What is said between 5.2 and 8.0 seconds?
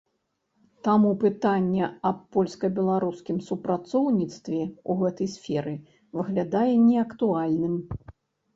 сферы выглядае неактуальным.